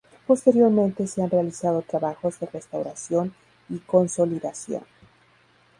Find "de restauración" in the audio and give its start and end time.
2.39-3.35